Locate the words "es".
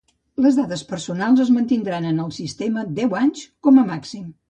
1.45-1.53